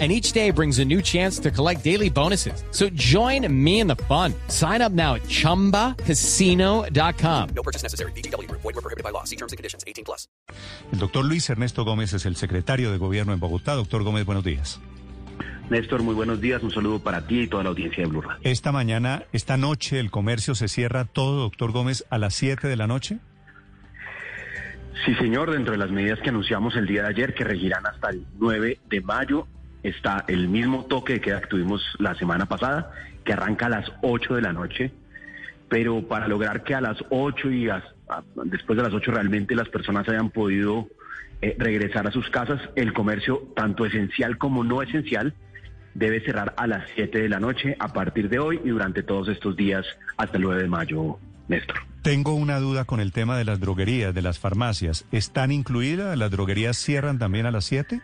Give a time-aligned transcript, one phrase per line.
[0.00, 2.64] and each day brings a new chance to collect daily bonuses.
[2.72, 4.34] So join me in the fun.
[4.48, 7.48] Sign up now at ChumbaCasino.com.
[7.54, 8.10] No purchase necessary.
[8.12, 8.50] BGW.
[8.50, 9.22] Void were prohibited by law.
[9.22, 9.84] See terms and conditions.
[9.86, 10.28] 18 plus.
[10.92, 13.74] El doctor Luis Ernesto Gómez es el secretario de Gobierno en Bogotá.
[13.74, 14.80] Doctor Gómez, buenos días.
[15.70, 16.62] Néstor, muy buenos días.
[16.62, 18.40] Un saludo para ti y toda la audiencia de Blue Radio.
[18.42, 22.76] Esta mañana, esta noche, el comercio se cierra todo, doctor Gómez, a las 7 de
[22.76, 23.18] la noche.
[25.04, 28.10] Sí, señor, dentro de las medidas que anunciamos el día de ayer, que regirán hasta
[28.10, 29.46] el 9 de mayo,
[29.84, 32.90] está el mismo toque de que tuvimos la semana pasada,
[33.24, 34.90] que arranca a las 8 de la noche,
[35.68, 37.68] pero para lograr que a las 8 y
[38.46, 40.88] después de las 8 realmente las personas hayan podido
[41.42, 45.34] eh, regresar a sus casas, el comercio, tanto esencial como no esencial,
[45.94, 49.28] debe cerrar a las 7 de la noche a partir de hoy y durante todos
[49.28, 49.84] estos días
[50.16, 51.76] hasta el 9 de mayo, Néstor.
[52.02, 55.06] Tengo una duda con el tema de las droguerías, de las farmacias.
[55.10, 56.18] ¿Están incluidas?
[56.18, 58.02] ¿Las droguerías cierran también a las 7?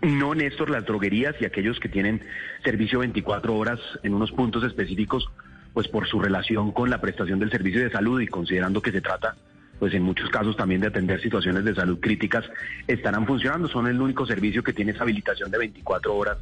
[0.00, 2.22] No, Néstor, las droguerías y aquellos que tienen
[2.62, 5.28] servicio 24 horas en unos puntos específicos,
[5.74, 9.00] pues por su relación con la prestación del servicio de salud y considerando que se
[9.00, 9.36] trata,
[9.78, 12.44] pues en muchos casos también de atender situaciones de salud críticas,
[12.86, 13.68] estarán funcionando.
[13.68, 16.38] Son el único servicio que tiene esa habilitación de 24 horas,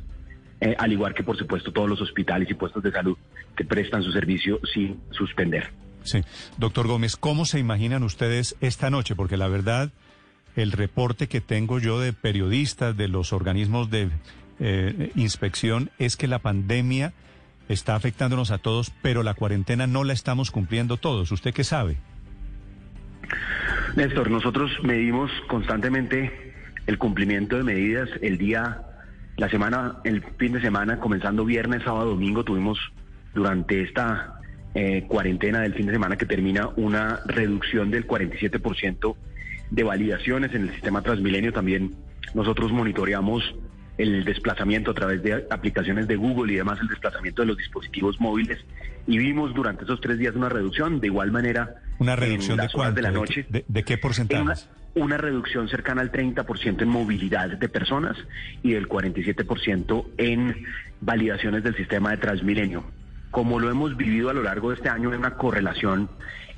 [0.60, 3.16] eh, al igual que por supuesto todos los hospitales y puestos de salud
[3.56, 5.70] que prestan su servicio sin suspender.
[6.02, 6.20] Sí,
[6.58, 9.16] doctor Gómez, ¿cómo se imaginan ustedes esta noche?
[9.16, 9.91] Porque la verdad
[10.56, 14.08] el reporte que tengo yo de periodistas, de los organismos de
[14.58, 17.12] eh, inspección, es que la pandemia
[17.68, 21.30] está afectándonos a todos, pero la cuarentena no la estamos cumpliendo todos.
[21.30, 21.98] ¿Usted qué sabe?
[23.96, 26.54] Néstor, nosotros medimos constantemente
[26.86, 28.08] el cumplimiento de medidas.
[28.22, 28.82] El día,
[29.36, 32.78] la semana, el fin de semana, comenzando viernes, sábado, domingo, tuvimos
[33.34, 34.41] durante esta
[34.75, 39.16] eh, cuarentena del fin de semana que termina una reducción del 47%
[39.71, 41.53] de validaciones en el sistema Transmilenio.
[41.53, 41.94] También
[42.34, 43.54] nosotros monitoreamos
[43.99, 48.21] el desplazamiento a través de aplicaciones de Google y demás, el desplazamiento de los dispositivos
[48.21, 48.59] móviles.
[49.06, 51.76] Y vimos durante esos tres días una reducción, de igual manera.
[51.99, 52.97] ¿Una reducción de cuánto?
[52.97, 53.47] De la noche.
[53.49, 54.43] ¿De, qué porcentaje?
[54.43, 54.56] Una,
[54.94, 58.16] una, reducción cercana al 30% en movilidad de personas
[58.62, 60.66] y del 47% en
[61.00, 62.84] validaciones del sistema de Transmilenio.
[63.31, 66.09] Como lo hemos vivido a lo largo de este año, hay una correlación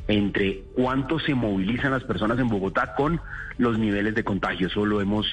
[0.08, 3.20] entre cuánto se movilizan las personas en Bogotá con
[3.58, 4.66] los niveles de contagio.
[4.66, 5.26] Eso lo hemos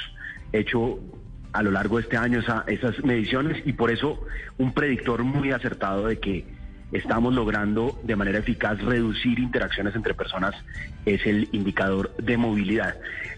[0.51, 0.99] hecho
[1.53, 4.21] a lo largo de este año, esas mediciones, y por eso
[4.57, 6.45] un predictor muy acertado de que
[6.91, 10.53] estamos logrando de manera eficaz reducir interacciones entre personas
[11.05, 12.95] es el indicador de movilidad.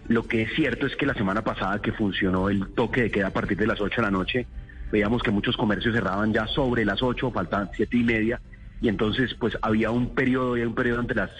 [0.07, 3.27] Lo que es cierto es que la semana pasada que funcionó el toque de queda
[3.27, 4.47] a partir de las 8 de la noche,
[4.91, 8.41] veíamos que muchos comercios cerraban ya sobre las 8, faltaban siete y media,
[8.81, 11.31] y entonces pues había un periodo, había un periodo entre las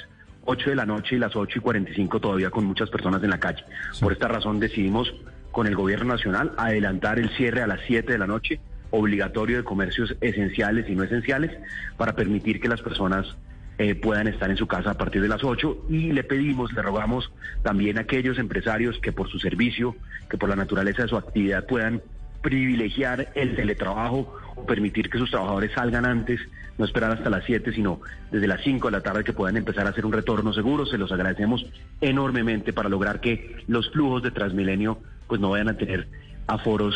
[0.45, 3.39] 8 de la noche y las 8 y 45 todavía con muchas personas en la
[3.39, 3.63] calle.
[3.99, 5.13] Por esta razón decidimos
[5.51, 8.59] con el gobierno nacional adelantar el cierre a las 7 de la noche,
[8.91, 11.51] obligatorio de comercios esenciales y no esenciales,
[11.97, 13.35] para permitir que las personas
[13.77, 16.81] eh, puedan estar en su casa a partir de las 8 y le pedimos, le
[16.81, 17.31] rogamos
[17.61, 19.95] también a aquellos empresarios que por su servicio,
[20.29, 22.01] que por la naturaleza de su actividad puedan
[22.41, 24.33] privilegiar el teletrabajo
[24.65, 26.39] permitir que sus trabajadores salgan antes,
[26.77, 28.01] no esperar hasta las 7, sino
[28.31, 30.85] desde las 5 de la tarde que puedan empezar a hacer un retorno seguro.
[30.85, 31.65] Se los agradecemos
[32.01, 36.07] enormemente para lograr que los flujos de Transmilenio pues no vayan a tener
[36.47, 36.95] aforos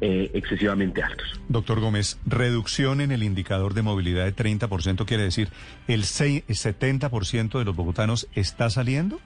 [0.00, 1.40] eh, excesivamente altos.
[1.48, 5.48] Doctor Gómez, reducción en el indicador de movilidad de 30% quiere decir
[5.88, 9.20] el 70% de los bogotanos está saliendo?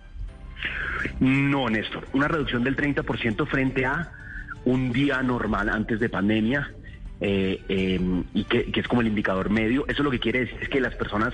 [1.20, 2.08] No, Néstor.
[2.12, 4.10] Una reducción del 30% frente a
[4.64, 6.72] un día normal antes de pandemia
[7.26, 9.86] eh, em, y que, es como el indicador medio.
[9.88, 11.32] Eso lo que quiere decir es que las personas,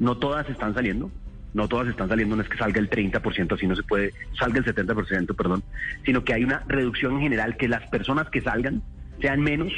[0.00, 1.12] no todas están saliendo,
[1.54, 4.58] no todas están saliendo, no es que salga el 30%, así no se puede, salga
[4.58, 5.62] el 70%, perdón,
[6.04, 8.82] sino que hay una reducción en general, que las personas que salgan
[9.20, 9.72] sean menos,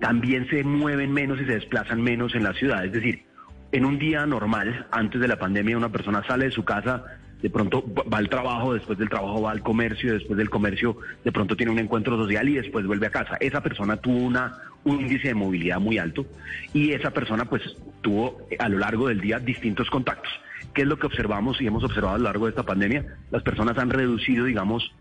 [0.00, 2.84] también se mueven menos y se desplazan menos en la ciudad.
[2.84, 3.22] Es decir,
[3.70, 7.04] en un día normal, antes de la pandemia, una persona sale de su casa
[7.42, 11.32] de pronto va al trabajo, después del trabajo va al comercio, después del comercio de
[11.32, 13.36] pronto tiene un encuentro social y después vuelve a casa.
[13.40, 16.26] Esa persona tuvo una, un índice de movilidad muy alto
[16.72, 17.62] y esa persona pues
[18.00, 20.32] tuvo a lo largo del día distintos contactos.
[20.72, 23.04] ¿Qué es lo que observamos y hemos observado a lo largo de esta pandemia?
[23.30, 24.92] Las personas han reducido, digamos,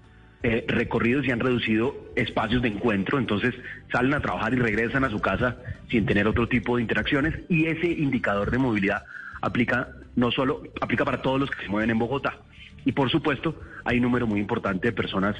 [0.44, 3.56] eh, recorridos y han reducido espacios de encuentro, entonces
[3.91, 5.56] salen a trabajar y regresan a su casa
[5.89, 9.03] sin tener otro tipo de interacciones y ese indicador de movilidad
[9.41, 12.38] aplica no solo aplica para todos los que se mueven en Bogotá.
[12.86, 13.56] Y por supuesto,
[13.86, 15.36] hay un número muy importante de personas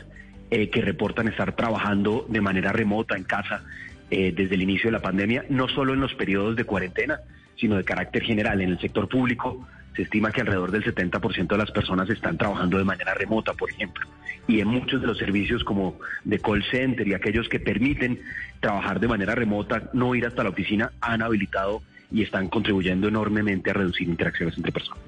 [0.50, 3.64] eh, que reportan estar trabajando de manera remota en casa
[4.10, 7.20] eh, desde el inicio de la pandemia, no solo en los periodos de cuarentena,
[7.56, 8.62] sino de carácter general.
[8.62, 12.78] En el sector público se estima que alrededor del 70% de las personas están trabajando
[12.78, 14.08] de manera remota, por ejemplo.
[14.48, 18.19] Y en muchos de los servicios como de call center y aquellos que permiten
[18.60, 21.81] trabajar de manera remota, no ir hasta la oficina, han habilitado
[22.13, 25.04] y están contribuyendo enormemente a reducir interacciones entre personas.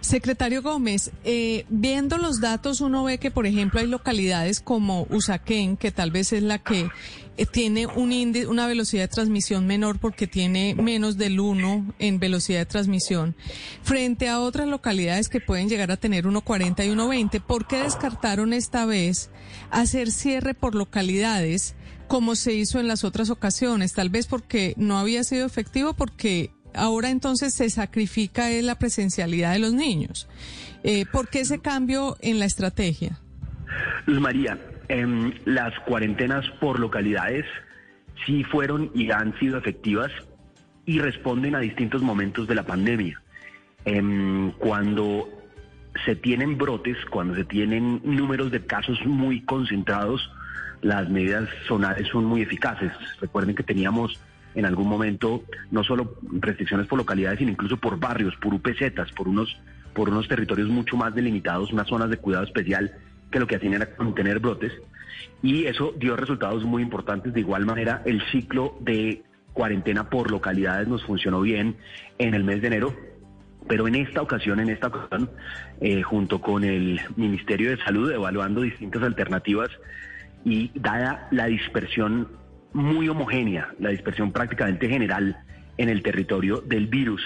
[0.00, 5.76] Secretario Gómez, eh, viendo los datos uno ve que, por ejemplo, hay localidades como Usaquén,
[5.76, 6.88] que tal vez es la que
[7.36, 12.18] eh, tiene un índice, una velocidad de transmisión menor porque tiene menos del 1 en
[12.18, 13.34] velocidad de transmisión,
[13.82, 17.42] frente a otras localidades que pueden llegar a tener 1.40 y 1.20.
[17.42, 19.30] ¿Por qué descartaron esta vez
[19.70, 21.74] hacer cierre por localidades?
[22.08, 26.52] como se hizo en las otras ocasiones, tal vez porque no había sido efectivo, porque
[26.76, 30.28] ahora entonces se sacrifica la presencialidad de los niños.
[30.82, 33.18] Eh, ¿Por qué ese cambio en la estrategia?
[34.06, 34.58] Luz María,
[34.88, 37.44] em, las cuarentenas por localidades
[38.24, 40.10] sí fueron y han sido efectivas
[40.84, 43.20] y responden a distintos momentos de la pandemia.
[43.84, 45.28] Em, cuando
[46.04, 50.30] se tienen brotes, cuando se tienen números de casos muy concentrados,
[50.82, 52.92] las medidas zonales son muy eficaces.
[53.20, 54.20] Recuerden que teníamos
[54.56, 59.28] en algún momento no solo restricciones por localidades, sino incluso por barrios, por UPZs, por
[59.28, 59.56] unos,
[59.94, 62.92] por unos territorios mucho más delimitados, unas zonas de cuidado especial
[63.30, 64.72] que lo que hacían era contener brotes.
[65.42, 67.34] Y eso dio resultados muy importantes.
[67.34, 69.22] De igual manera, el ciclo de
[69.52, 71.76] cuarentena por localidades nos funcionó bien
[72.18, 72.96] en el mes de enero.
[73.68, 75.30] Pero en esta ocasión, en esta ocasión,
[75.80, 79.68] eh, junto con el Ministerio de Salud, evaluando distintas alternativas
[80.44, 82.28] y dada la dispersión
[82.76, 85.38] muy homogénea, la dispersión prácticamente general
[85.78, 87.22] en el territorio del virus,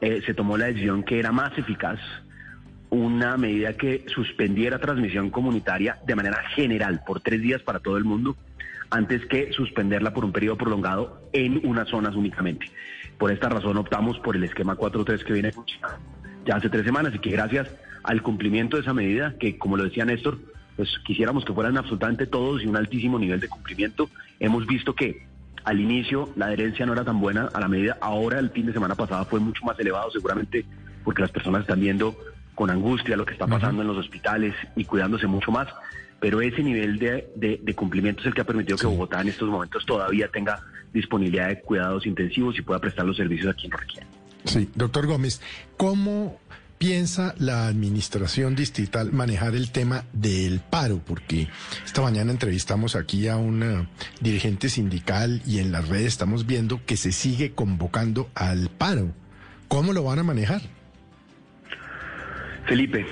[0.00, 1.98] eh, se tomó la decisión que era más eficaz
[2.90, 8.04] una medida que suspendiera transmisión comunitaria de manera general por tres días para todo el
[8.04, 8.36] mundo,
[8.88, 12.70] antes que suspenderla por un periodo prolongado en unas zonas únicamente.
[13.18, 15.50] Por esta razón optamos por el esquema 4.3 que viene
[16.46, 17.68] ya hace tres semanas y que gracias
[18.04, 20.38] al cumplimiento de esa medida, que como lo decía Néstor,
[20.76, 24.10] pues quisiéramos que fueran absolutamente todos y un altísimo nivel de cumplimiento.
[24.40, 25.26] Hemos visto que
[25.64, 28.72] al inicio la adherencia no era tan buena a la medida, ahora el fin de
[28.72, 30.64] semana pasado fue mucho más elevado, seguramente
[31.04, 32.16] porque las personas están viendo
[32.54, 35.68] con angustia lo que está pasando en los hospitales y cuidándose mucho más,
[36.20, 39.48] pero ese nivel de, de, cumplimiento es el que ha permitido que Bogotá en estos
[39.48, 40.60] momentos todavía tenga
[40.92, 44.06] disponibilidad de cuidados intensivos y pueda prestar los servicios a quien lo requiera.
[44.44, 45.40] Sí, doctor Gómez,
[45.76, 46.38] ¿cómo
[46.84, 51.00] piensa la administración distrital manejar el tema del paro?
[51.02, 51.48] Porque
[51.82, 53.88] esta mañana entrevistamos aquí a un
[54.20, 59.12] dirigente sindical y en las redes estamos viendo que se sigue convocando al paro.
[59.66, 60.60] ¿Cómo lo van a manejar?
[62.66, 63.06] Felipe,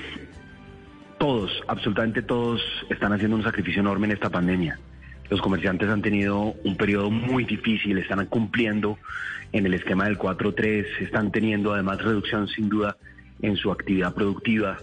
[1.17, 2.61] todos, absolutamente todos,
[2.91, 4.79] están haciendo un sacrificio enorme en esta pandemia.
[5.31, 8.99] Los comerciantes han tenido un periodo muy difícil, están cumpliendo
[9.51, 12.97] en el esquema del 4-3, están teniendo además reducción sin duda
[13.41, 14.77] en su actividad productiva.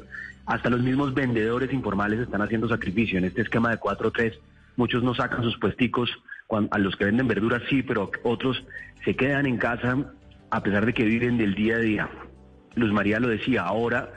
[0.47, 3.19] Hasta los mismos vendedores informales están haciendo sacrificio.
[3.19, 4.39] En este esquema de 4-3,
[4.77, 6.11] muchos no sacan sus puesticos,
[6.71, 8.65] a los que venden verduras sí, pero otros
[9.05, 9.97] se quedan en casa
[10.51, 12.11] a pesar de que viven del día a día.
[12.75, 14.11] Luz María lo decía, ahora,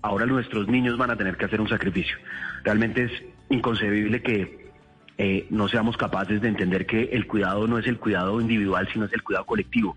[0.00, 2.16] ahora nuestros niños van a tener que hacer un sacrificio.
[2.62, 3.12] Realmente es
[3.50, 4.61] inconcebible que
[5.24, 9.04] eh, no seamos capaces de entender que el cuidado no es el cuidado individual, sino
[9.04, 9.96] es el cuidado colectivo.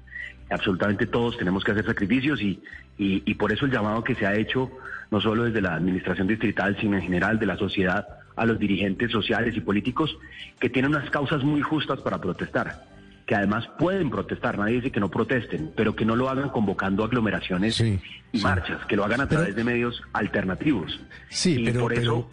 [0.51, 2.61] Absolutamente todos tenemos que hacer sacrificios y,
[2.99, 4.69] y, por eso el llamado que se ha hecho,
[5.09, 9.11] no solo desde la administración distrital, sino en general de la sociedad, a los dirigentes
[9.11, 10.15] sociales y políticos
[10.59, 12.83] que tienen unas causas muy justas para protestar,
[13.25, 17.03] que además pueden protestar, nadie dice que no protesten, pero que no lo hagan convocando
[17.03, 17.99] aglomeraciones y
[18.43, 20.99] marchas, que lo hagan a través de medios alternativos.
[21.29, 22.29] Sí, pero,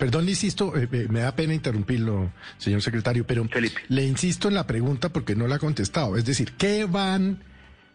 [0.00, 3.46] Perdón, le insisto, eh, eh, me da pena interrumpirlo, señor secretario, pero
[3.88, 6.16] le insisto en la pregunta porque no la ha contestado.
[6.16, 7.40] Es decir, ¿qué van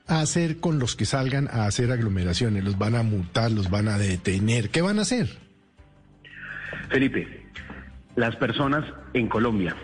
[0.05, 2.63] a hacer con los que salgan a hacer aglomeraciones?
[2.63, 3.49] ¿Los van a multar?
[3.49, 4.69] ¿Los van a detener?
[4.69, 5.29] ¿Qué van a hacer?
[6.89, 7.47] Felipe,
[8.15, 8.85] las personas
[9.15, 9.75] en Colombia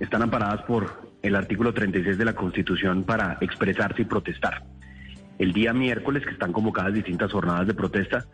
[0.00, 4.64] están amparadas por el artículo 36 de la Constitución para expresarse y protestar.
[5.38, 8.26] El día miércoles, que están convocadas distintas jornadas de protesta,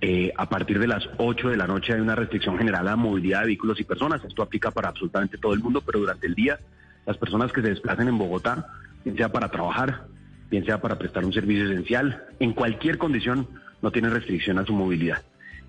[0.00, 2.96] eh, a partir de las 8 de la noche hay una restricción general a la
[2.96, 4.22] movilidad de vehículos y personas.
[4.24, 6.58] Esto aplica para absolutamente todo el mundo, pero durante el día
[7.06, 8.66] las personas que se desplacen en Bogotá,
[9.04, 10.06] bien sea para trabajar,
[10.50, 13.48] bien sea para prestar un servicio esencial, en cualquier condición
[13.82, 15.22] no tienen restricción a su movilidad.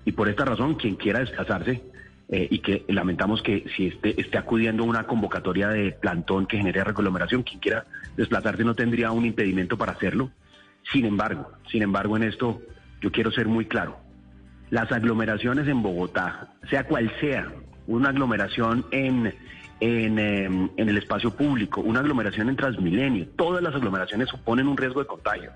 [0.04, 1.82] Y por esta razón, quien quiera desplazarse,
[2.28, 6.56] eh, y que lamentamos que si esté, esté acudiendo a una convocatoria de plantón que
[6.56, 7.84] genere reglomeración, quien quiera
[8.16, 10.30] desplazarse no tendría un impedimento para hacerlo.
[10.92, 12.60] Sin embargo, sin embargo, en esto
[13.00, 14.05] yo quiero ser muy claro
[14.70, 17.52] las aglomeraciones en Bogotá, sea cual sea,
[17.86, 19.32] una aglomeración en,
[19.80, 24.76] en, em, en el espacio público, una aglomeración en Transmilenio, todas las aglomeraciones suponen un
[24.76, 25.50] riesgo de contagio,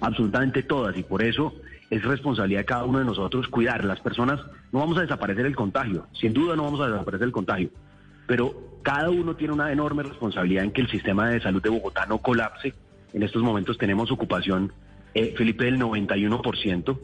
[0.00, 1.54] absolutamente todas, y por eso
[1.90, 3.84] es responsabilidad de cada uno de nosotros cuidar.
[3.84, 4.40] Las personas,
[4.72, 7.70] no vamos a desaparecer el contagio, sin duda no vamos a desaparecer el contagio,
[8.26, 12.06] pero cada uno tiene una enorme responsabilidad en que el sistema de salud de Bogotá
[12.06, 12.74] no colapse.
[13.12, 14.72] En estos momentos tenemos ocupación,
[15.16, 16.98] eh, Felipe, del 91%.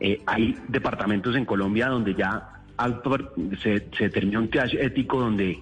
[0.00, 2.60] Eh, hay departamentos en Colombia donde ya
[3.62, 5.60] se, se termina un test ético donde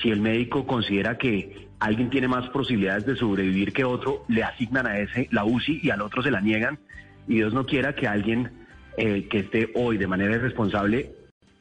[0.00, 4.86] si el médico considera que alguien tiene más posibilidades de sobrevivir que otro, le asignan
[4.86, 6.78] a ese la UCI y al otro se la niegan.
[7.26, 8.52] Y Dios no quiera que alguien
[8.96, 11.10] eh, que esté hoy de manera irresponsable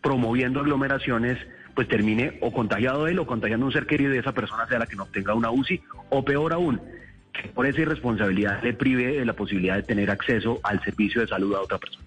[0.02, 1.40] promoviendo aglomeraciones,
[1.74, 4.86] pues termine o contagiado él o contagiando un ser querido de esa persona sea la
[4.86, 6.80] que no tenga una UCI, o peor aún,
[7.54, 11.56] por esa irresponsabilidad le prive de la posibilidad de tener acceso al servicio de salud
[11.56, 12.06] a otra persona.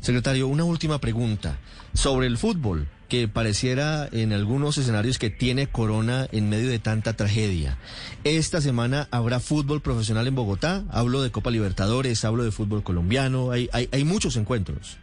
[0.00, 1.58] Secretario, una última pregunta
[1.92, 7.16] sobre el fútbol, que pareciera en algunos escenarios que tiene corona en medio de tanta
[7.16, 7.76] tragedia.
[8.24, 13.50] Esta semana habrá fútbol profesional en Bogotá, hablo de Copa Libertadores, hablo de fútbol colombiano,
[13.50, 14.98] hay, hay, hay muchos encuentros.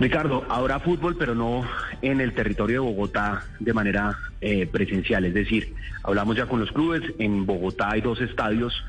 [0.00, 1.62] Ricardo, habrá fútbol, pero no
[2.00, 5.26] en el territorio de Bogotá de manera eh, presencial.
[5.26, 7.02] Es decir, hablamos ya con los clubes.
[7.18, 8.82] En Bogotá hay dos estadios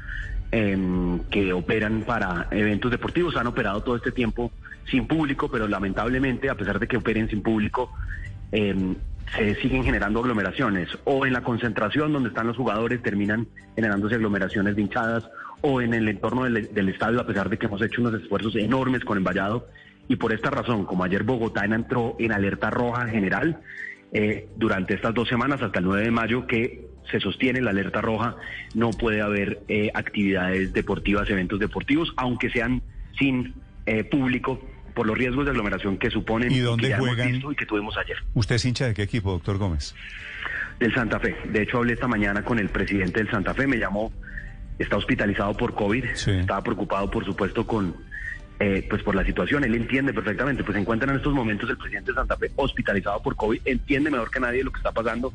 [0.51, 3.35] em, que operan para eventos deportivos.
[3.35, 4.53] Han operado todo este tiempo
[4.89, 7.91] sin público, pero lamentablemente, a pesar de que operen sin público,
[8.53, 8.95] em,
[9.35, 10.87] se siguen generando aglomeraciones.
[11.03, 15.29] O en la concentración donde están los jugadores terminan generándose aglomeraciones de hinchadas.
[15.59, 18.55] O en el entorno del, del estadio, a pesar de que hemos hecho unos esfuerzos
[18.55, 19.67] enormes con el vallado
[20.07, 23.61] y por esta razón, como ayer Bogotá entró en alerta roja general,
[24.13, 28.01] eh, durante estas dos semanas, hasta el 9 de mayo, que se sostiene la alerta
[28.01, 28.35] roja,
[28.75, 32.81] no puede haber eh, actividades deportivas, eventos deportivos, aunque sean
[33.17, 33.53] sin
[33.85, 34.61] eh, público,
[34.93, 37.31] por los riesgos de aglomeración que suponen ¿Y dónde que juegan?
[37.31, 38.17] visto y que tuvimos ayer.
[38.33, 39.95] ¿Usted es hincha de qué equipo, doctor Gómez?
[40.79, 41.33] Del Santa Fe.
[41.49, 44.11] De hecho, hablé esta mañana con el presidente del Santa Fe, me llamó,
[44.77, 46.31] está hospitalizado por COVID, Sí.
[46.31, 47.95] estaba preocupado, por supuesto, con
[48.63, 49.63] eh, pues por la situación.
[49.63, 53.19] Él entiende perfectamente, pues se encuentra en estos momentos el presidente de Santa Fe hospitalizado
[53.23, 55.33] por COVID, entiende mejor que nadie lo que está pasando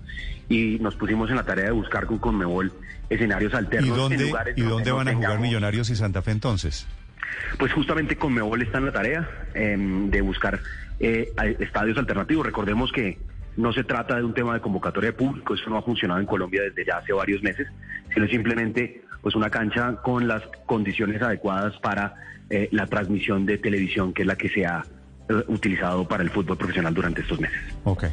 [0.49, 2.73] y nos pusimos en la tarea de buscar con Conmebol
[3.11, 6.23] escenarios ¿Y alternos en dónde, lugares ¿y dónde van a jugar tengamos- Millonarios y Santa
[6.23, 6.87] Fe entonces?
[7.59, 10.61] Pues justamente Conmebol está en la tarea em, de buscar
[11.01, 12.47] eh, estadios alternativos.
[12.47, 13.19] Recordemos que
[13.57, 16.27] no se trata de un tema de convocatoria de público, eso no ha funcionado en
[16.27, 17.67] Colombia desde ya hace varios meses,
[18.15, 22.15] sino simplemente pues una cancha con las condiciones adecuadas para
[22.51, 24.85] eh, la transmisión de televisión, que es la que se ha
[25.29, 27.59] eh, utilizado para el fútbol profesional durante estos meses.
[27.85, 28.05] Ok.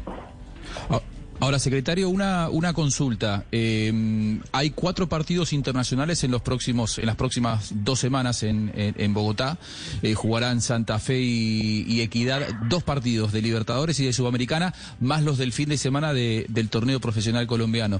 [0.89, 0.99] Ah,
[1.39, 3.43] Ahora, secretario, una, una consulta.
[3.51, 8.95] Eh, hay cuatro partidos internacionales en los próximos, en las próximas dos semanas en, en-
[8.97, 9.57] en Bogotá.
[10.03, 15.23] Eh, jugarán Santa Fe y, y Equidad, dos partidos de Libertadores y de Sudamericana, más
[15.23, 17.99] los del fin de semana de- del torneo profesional colombiano.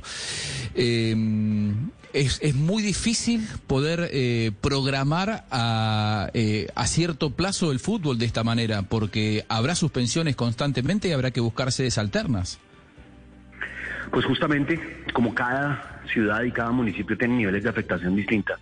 [0.74, 1.14] Eh,
[2.14, 8.26] es, es muy difícil poder eh, programar a, eh, a cierto plazo el fútbol de
[8.26, 12.60] esta manera, porque habrá suspensiones constantemente y habrá que buscar sedes alternas.
[14.12, 14.80] Pues justamente,
[15.12, 18.60] como cada ciudad y cada municipio tiene niveles de afectación distinta,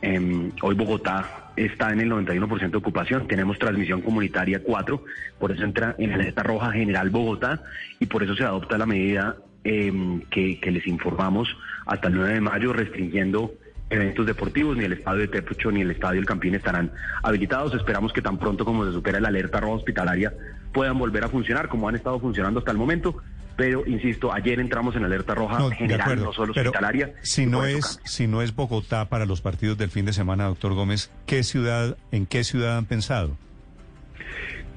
[0.00, 5.04] em, hoy Bogotá está en el 91% de ocupación, tenemos transmisión comunitaria 4,
[5.38, 7.62] por eso entra en la alerta roja general Bogotá
[8.00, 9.36] y por eso se adopta la medida
[9.68, 11.48] em, que, que les informamos
[11.86, 13.52] hasta el 9 de mayo, restringiendo
[13.90, 16.90] eventos deportivos, ni el estadio de Tepucho ni el estadio El Campín estarán
[17.22, 17.74] habilitados.
[17.74, 20.32] Esperamos que tan pronto como se supera la alerta roja hospitalaria
[20.72, 23.16] puedan volver a funcionar como han estado funcionando hasta el momento.
[23.56, 26.24] Pero, insisto, ayer entramos en alerta roja No, de general, acuerdo.
[26.26, 27.14] no solo hospitalaria.
[27.22, 30.74] si no es si no es Bogotá para los partidos del fin de semana, doctor
[30.74, 33.36] Gómez, ¿qué ciudad, en qué ciudad han pensado?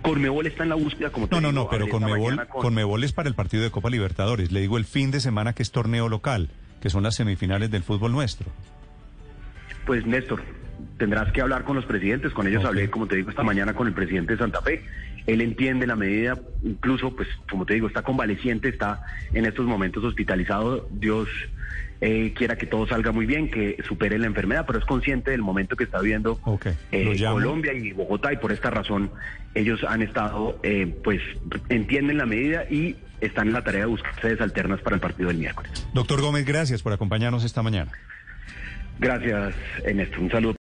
[0.01, 3.03] Conmebol está en la búsqueda, como te No, no, digo, no, pero Conmebol, con- Conmebol
[3.03, 4.51] es para el partido de Copa Libertadores.
[4.51, 6.49] Le digo el fin de semana que es torneo local,
[6.81, 8.47] que son las semifinales del fútbol nuestro.
[9.85, 10.41] Pues Néstor,
[10.97, 12.67] tendrás que hablar con los presidentes, con ellos Ok.
[12.69, 14.83] hablé, como te digo, esta mañana con el presidente de Santa Fe.
[15.27, 19.03] Él entiende la medida, incluso, pues, como te digo, está convaleciente, está
[19.33, 20.87] en estos momentos hospitalizado.
[20.91, 21.27] Dios
[22.01, 25.41] eh, quiera que todo salga muy bien, que supere la enfermedad, pero es consciente del
[25.41, 27.15] momento que está viviendo Ok, eh.
[27.29, 29.11] Colombia y Bogotá, y por esta razón
[29.53, 31.21] ellos han estado, eh, pues,
[31.69, 35.27] entienden la medida y están en la tarea de buscar sedes alternas para el partido
[35.27, 35.87] del miércoles.
[35.93, 37.91] Doctor Gómez, gracias por acompañarnos esta mañana.
[38.99, 39.53] Gracias,
[39.93, 40.19] Néstor.
[40.19, 40.60] Un saludo.